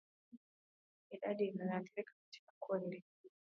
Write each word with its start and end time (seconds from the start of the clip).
Idadi 1.11 1.45
inayoathirika 1.47 2.13
katika 2.21 2.51
kundi 2.59 3.03